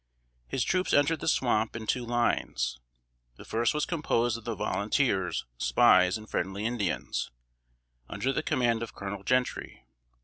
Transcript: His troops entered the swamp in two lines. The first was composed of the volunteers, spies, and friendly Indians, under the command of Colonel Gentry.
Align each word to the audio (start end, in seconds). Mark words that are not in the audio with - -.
His 0.47 0.63
troops 0.63 0.93
entered 0.95 1.19
the 1.19 1.27
swamp 1.27 1.75
in 1.75 1.85
two 1.85 2.03
lines. 2.03 2.79
The 3.35 3.45
first 3.45 3.71
was 3.75 3.85
composed 3.85 4.35
of 4.35 4.45
the 4.45 4.55
volunteers, 4.55 5.45
spies, 5.59 6.17
and 6.17 6.27
friendly 6.27 6.65
Indians, 6.65 7.29
under 8.09 8.33
the 8.33 8.41
command 8.41 8.81
of 8.81 8.95
Colonel 8.95 9.21
Gentry. 9.23 9.85